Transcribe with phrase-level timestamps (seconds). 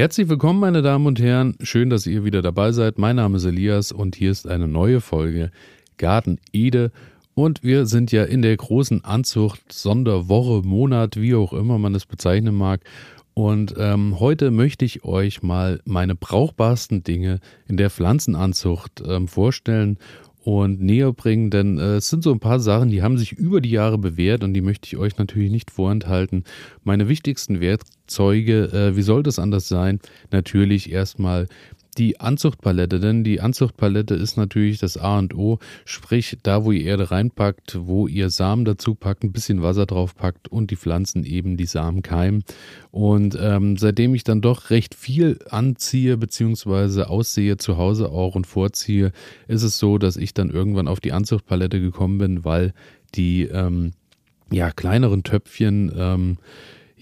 [0.00, 1.58] Herzlich willkommen, meine Damen und Herren.
[1.60, 2.96] Schön, dass ihr wieder dabei seid.
[2.96, 5.50] Mein Name ist Elias und hier ist eine neue Folge
[5.98, 6.90] Garten Ede.
[7.34, 12.06] Und wir sind ja in der großen Anzucht, Sonderwoche, Monat, wie auch immer man es
[12.06, 12.80] bezeichnen mag.
[13.34, 19.98] Und ähm, heute möchte ich euch mal meine brauchbarsten Dinge in der Pflanzenanzucht ähm, vorstellen
[20.58, 23.60] und näher bringen, denn äh, es sind so ein paar Sachen, die haben sich über
[23.60, 26.44] die Jahre bewährt und die möchte ich euch natürlich nicht vorenthalten.
[26.84, 30.00] Meine wichtigsten Werkzeuge, äh, wie soll das anders sein?
[30.30, 31.48] Natürlich erstmal
[31.98, 36.84] die Anzuchtpalette, denn die Anzuchtpalette ist natürlich das A und O, sprich da, wo ihr
[36.84, 41.24] Erde reinpackt, wo ihr Samen dazu packt, ein bisschen Wasser drauf packt und die Pflanzen
[41.24, 42.44] eben die Samen keimen.
[42.90, 47.02] Und ähm, seitdem ich dann doch recht viel anziehe bzw.
[47.02, 49.12] aussehe zu Hause auch und vorziehe,
[49.48, 52.72] ist es so, dass ich dann irgendwann auf die Anzuchtpalette gekommen bin, weil
[53.14, 53.92] die ähm,
[54.52, 56.38] ja kleineren Töpfchen ähm,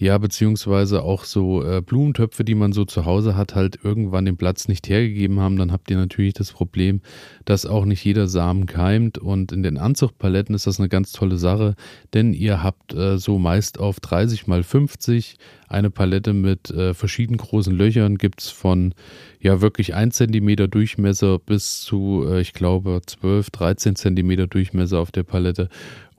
[0.01, 4.37] ja, beziehungsweise auch so äh, Blumentöpfe, die man so zu Hause hat, halt irgendwann den
[4.37, 7.01] Platz nicht hergegeben haben, dann habt ihr natürlich das Problem,
[7.43, 9.17] dass auch nicht jeder Samen keimt.
[9.17, 11.75] Und in den Anzuchtpaletten ist das eine ganz tolle Sache,
[12.13, 15.35] denn ihr habt äh, so meist auf 30 mal 50
[15.67, 18.93] eine Palette mit äh, verschieden großen Löchern, gibt es von
[19.41, 25.11] ja wirklich 1 cm Durchmesser bis zu, äh, ich glaube, 12, 13 cm Durchmesser auf
[25.11, 25.67] der Palette.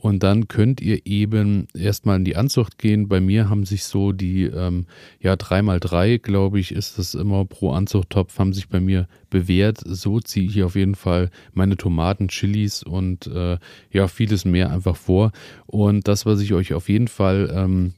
[0.00, 3.06] Und dann könnt ihr eben erstmal in die Anzucht gehen.
[3.08, 4.86] Bei mir haben sich so die, ähm,
[5.20, 9.78] ja, 3x3, glaube ich, ist das immer pro Anzuchttopf, haben sich bei mir bewährt.
[9.84, 13.58] So ziehe ich auf jeden Fall meine Tomaten, Chilis und äh,
[13.92, 15.32] ja, vieles mehr einfach vor.
[15.66, 17.92] Und das, was ich euch auf jeden Fall ähm,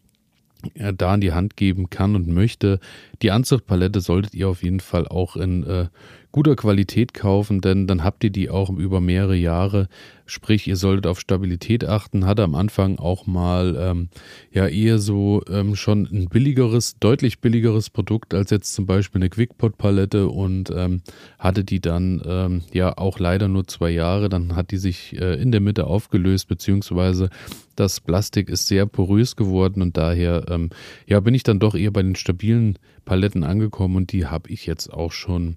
[0.75, 2.81] da in die Hand geben kann und möchte.
[3.21, 5.87] Die Anzuchtpalette solltet ihr auf jeden Fall auch in äh,
[6.33, 9.89] guter Qualität kaufen, denn dann habt ihr die auch über mehrere Jahre.
[10.25, 12.25] Sprich, ihr solltet auf Stabilität achten.
[12.25, 14.09] Hatte am Anfang auch mal ähm,
[14.51, 19.29] ja eher so ähm, schon ein billigeres, deutlich billigeres Produkt als jetzt zum Beispiel eine
[19.29, 21.03] Quickpot-Palette und ähm,
[21.39, 24.31] hatte die dann ähm, ja auch leider nur zwei Jahre.
[24.31, 27.29] Dann hat die sich äh, in der Mitte aufgelöst, beziehungsweise
[27.77, 30.71] das Plastik ist sehr porös geworden und daher ähm,
[31.07, 34.67] ja bin ich dann doch eher bei den stabilen Paletten angekommen und die habe ich
[34.67, 35.57] jetzt auch schon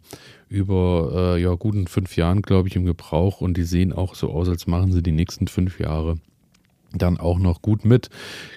[0.55, 4.31] über äh, ja, guten fünf Jahren, glaube ich, im Gebrauch und die sehen auch so
[4.31, 6.15] aus, als machen sie die nächsten fünf Jahre
[6.97, 8.09] dann auch noch gut mit.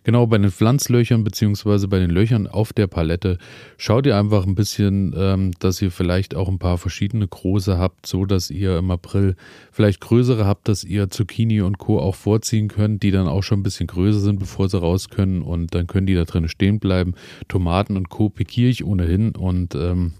[0.04, 3.38] Genau bei den Pflanzlöchern beziehungsweise bei den Löchern auf der Palette
[3.76, 8.06] schaut ihr einfach ein bisschen, ähm, dass ihr vielleicht auch ein paar verschiedene große habt,
[8.06, 9.36] so dass ihr im April
[9.72, 11.98] vielleicht größere habt, dass ihr Zucchini und Co.
[11.98, 15.42] auch vorziehen könnt, die dann auch schon ein bisschen größer sind, bevor sie raus können
[15.42, 17.14] und dann können die da drin stehen bleiben.
[17.48, 18.28] Tomaten und Co.
[18.28, 20.12] pikiere ich ohnehin und ähm,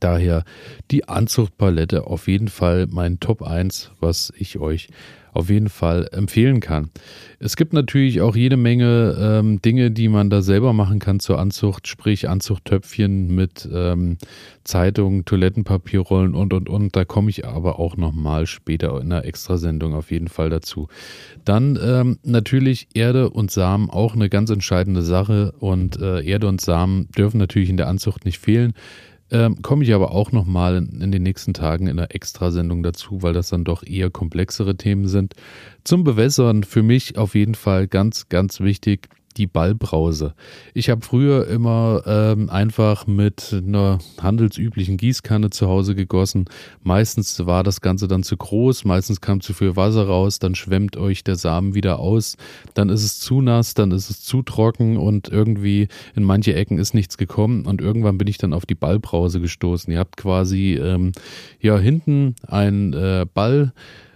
[0.00, 0.44] Daher
[0.90, 4.88] die Anzuchtpalette auf jeden Fall mein Top 1, was ich euch
[5.34, 6.90] auf jeden Fall empfehlen kann.
[7.40, 11.40] Es gibt natürlich auch jede Menge ähm, Dinge, die man da selber machen kann zur
[11.40, 14.16] Anzucht, sprich Anzuchttöpfchen mit ähm,
[14.62, 16.94] Zeitungen, Toilettenpapierrollen und und und.
[16.94, 20.86] Da komme ich aber auch nochmal später in einer Extrasendung auf jeden Fall dazu.
[21.44, 26.60] Dann ähm, natürlich Erde und Samen auch eine ganz entscheidende Sache und äh, Erde und
[26.60, 28.72] Samen dürfen natürlich in der Anzucht nicht fehlen.
[29.34, 33.22] Ähm, Komme ich aber auch nochmal in, in den nächsten Tagen in einer Extrasendung dazu,
[33.22, 35.34] weil das dann doch eher komplexere Themen sind.
[35.82, 40.34] Zum Bewässern für mich auf jeden Fall ganz, ganz wichtig die Ballbrause.
[40.74, 46.46] Ich habe früher immer ähm, einfach mit einer handelsüblichen Gießkanne zu Hause gegossen.
[46.82, 50.96] Meistens war das Ganze dann zu groß, meistens kam zu viel Wasser raus, dann schwemmt
[50.96, 52.36] euch der Samen wieder aus,
[52.74, 56.78] dann ist es zu nass, dann ist es zu trocken und irgendwie in manche Ecken
[56.78, 59.92] ist nichts gekommen und irgendwann bin ich dann auf die Ballbrause gestoßen.
[59.92, 61.12] Ihr habt quasi ähm,
[61.60, 63.72] ja hinten ein äh, Ball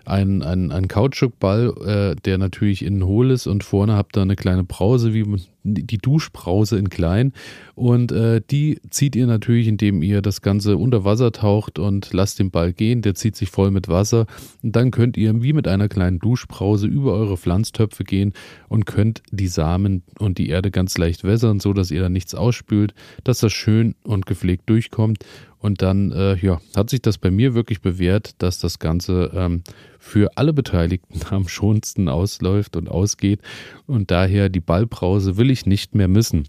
[0.08, 4.36] ein, ein, ein Kautschukball, äh, der natürlich innen hohl ist und vorne habt ihr eine
[4.36, 5.24] kleine Brause, wie
[5.62, 7.32] die Duschbrause in klein.
[7.74, 12.38] Und äh, die zieht ihr natürlich, indem ihr das Ganze unter Wasser taucht und lasst
[12.38, 13.02] den Ball gehen.
[13.02, 14.26] Der zieht sich voll mit Wasser.
[14.62, 18.32] Und dann könnt ihr wie mit einer kleinen Duschbrause über eure Pflanztöpfe gehen
[18.68, 22.34] und könnt die Samen und die Erde ganz leicht wässern, so dass ihr da nichts
[22.34, 22.94] ausspült,
[23.24, 25.24] dass das schön und gepflegt durchkommt.
[25.60, 29.62] Und dann äh, ja, hat sich das bei mir wirklich bewährt, dass das Ganze ähm,
[29.98, 33.40] für alle Beteiligten am schonsten ausläuft und ausgeht.
[33.86, 36.48] Und daher die Ballbrause will ich nicht mehr missen.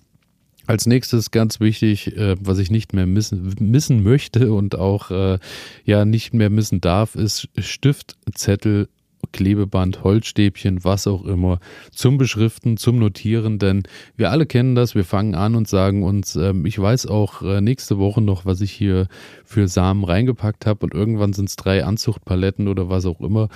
[0.68, 5.40] Als nächstes ganz wichtig, äh, was ich nicht mehr missen, missen möchte und auch äh,
[5.84, 8.88] ja nicht mehr missen darf, ist Stift, Zettel
[9.32, 11.60] Klebeband, Holzstäbchen, was auch immer,
[11.92, 13.84] zum Beschriften, zum Notieren, denn
[14.16, 17.62] wir alle kennen das, wir fangen an und sagen uns, ähm, ich weiß auch äh,
[17.62, 19.08] nächste Woche noch, was ich hier
[19.44, 23.50] für Samen reingepackt habe und irgendwann sind es drei Anzuchtpaletten oder was auch immer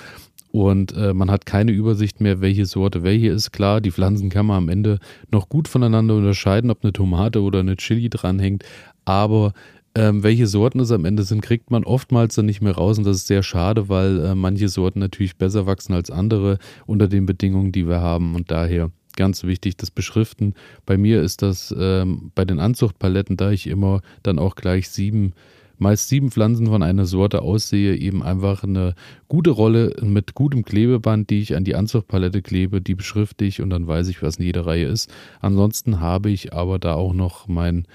[0.53, 3.51] und äh, man hat keine Übersicht mehr, welche Sorte welche ist.
[3.51, 4.99] Klar, die Pflanzen kann man am Ende
[5.31, 8.63] noch gut voneinander unterscheiden, ob eine Tomate oder eine Chili dranhängt,
[9.03, 9.53] Aber
[9.95, 13.03] ähm, welche Sorten es am Ende sind, kriegt man oftmals dann nicht mehr raus und
[13.05, 17.25] das ist sehr schade, weil äh, manche Sorten natürlich besser wachsen als andere unter den
[17.25, 20.53] Bedingungen, die wir haben und daher ganz wichtig, das Beschriften.
[20.85, 25.33] Bei mir ist das ähm, bei den Anzuchtpaletten, da ich immer dann auch gleich sieben
[25.83, 28.95] meist sieben Pflanzen von einer Sorte aussehe, eben einfach eine
[29.27, 33.69] gute Rolle mit gutem Klebeband, die ich an die Anzuchtpalette klebe, die beschrifte ich und
[33.69, 35.13] dann weiß ich, was in jeder Reihe ist.
[35.41, 37.85] Ansonsten habe ich aber da auch noch mein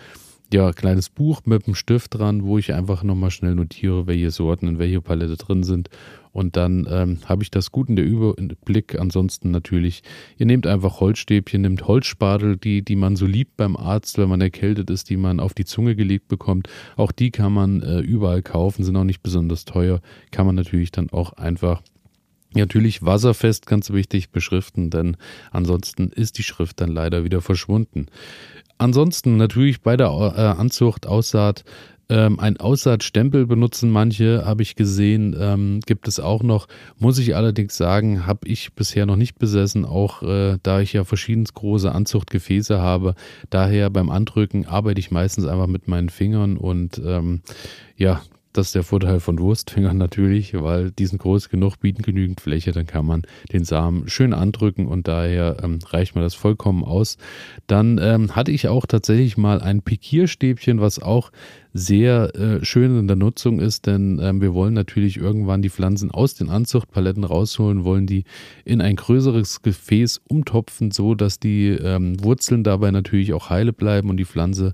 [0.52, 4.66] ja, kleines Buch mit einem Stift dran, wo ich einfach nochmal schnell notiere, welche Sorten
[4.66, 5.90] in welcher Palette drin sind.
[6.38, 8.96] Und dann ähm, habe ich das gut in der Überblick.
[8.96, 10.04] Ansonsten natürlich,
[10.36, 14.40] ihr nehmt einfach Holzstäbchen, nehmt Holzspatel, die, die man so liebt beim Arzt, wenn man
[14.40, 16.68] erkältet ist, die man auf die Zunge gelegt bekommt.
[16.96, 20.00] Auch die kann man äh, überall kaufen, sind auch nicht besonders teuer.
[20.30, 21.82] Kann man natürlich dann auch einfach
[22.54, 25.18] Natürlich wasserfest, ganz wichtig, beschriften, denn
[25.50, 28.06] ansonsten ist die Schrift dann leider wieder verschwunden.
[28.78, 31.64] Ansonsten natürlich bei der äh, Anzucht, Aussaat,
[32.10, 36.66] ähm, ein Aussaatstempel benutzen manche, habe ich gesehen, ähm, gibt es auch noch.
[36.98, 41.04] Muss ich allerdings sagen, habe ich bisher noch nicht besessen, auch äh, da ich ja
[41.04, 43.14] verschiedens große Anzuchtgefäße habe.
[43.50, 47.42] Daher beim Andrücken arbeite ich meistens einfach mit meinen Fingern und ähm,
[47.96, 48.22] ja,
[48.58, 52.72] das ist der Vorteil von Wurstfingern natürlich, weil die sind groß genug, bieten genügend Fläche,
[52.72, 53.22] dann kann man
[53.52, 57.18] den Samen schön andrücken und daher ähm, reicht mir das vollkommen aus.
[57.68, 61.30] Dann ähm, hatte ich auch tatsächlich mal ein Pikierstäbchen, was auch
[61.72, 66.10] sehr äh, schön in der Nutzung ist, denn ähm, wir wollen natürlich irgendwann die Pflanzen
[66.10, 68.24] aus den Anzuchtpaletten rausholen, wollen die
[68.64, 74.10] in ein größeres Gefäß umtopfen, so dass die ähm, Wurzeln dabei natürlich auch heile bleiben
[74.10, 74.72] und die Pflanze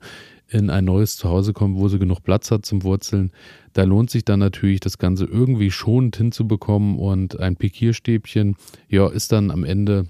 [0.55, 3.33] in ein neues Zuhause kommt, wo sie genug Platz hat zum Wurzeln.
[3.73, 8.57] Da lohnt sich dann natürlich, das Ganze irgendwie schonend hinzubekommen und ein Pikierstäbchen,
[8.89, 10.07] ja, ist dann am Ende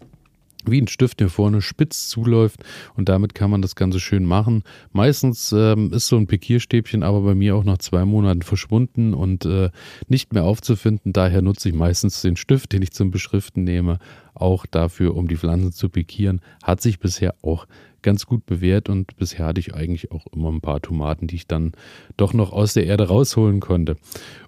[0.70, 2.64] wie ein Stift, der vorne spitz zuläuft
[2.96, 4.62] und damit kann man das Ganze schön machen.
[4.92, 9.44] Meistens ähm, ist so ein Pikierstäbchen aber bei mir auch nach zwei Monaten verschwunden und
[9.44, 9.70] äh,
[10.08, 11.12] nicht mehr aufzufinden.
[11.12, 13.98] Daher nutze ich meistens den Stift, den ich zum Beschriften nehme,
[14.34, 16.40] auch dafür, um die Pflanzen zu pikieren.
[16.62, 17.66] Hat sich bisher auch
[18.02, 21.46] ganz gut bewährt und bisher hatte ich eigentlich auch immer ein paar Tomaten, die ich
[21.46, 21.72] dann
[22.16, 23.96] doch noch aus der Erde rausholen konnte.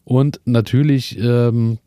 [0.05, 1.79] Und natürlich ähm,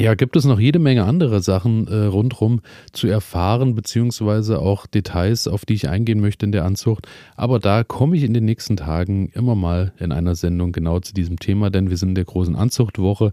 [0.00, 2.60] ja, gibt es noch jede Menge andere Sachen äh, rundherum
[2.92, 7.06] zu erfahren, beziehungsweise auch Details, auf die ich eingehen möchte in der Anzucht.
[7.36, 11.12] Aber da komme ich in den nächsten Tagen immer mal in einer Sendung genau zu
[11.12, 13.32] diesem Thema, denn wir sind in der großen Anzuchtwoche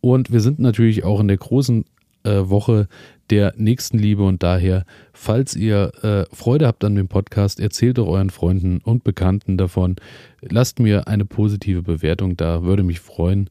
[0.00, 1.84] und wir sind natürlich auch in der großen
[2.24, 2.88] äh, Woche
[3.30, 8.30] der Nächstenliebe und daher, falls ihr äh, Freude habt an dem Podcast, erzählt doch euren
[8.30, 9.96] Freunden und Bekannten davon.
[10.40, 13.50] Lasst mir eine positive Bewertung da, würde mich freuen.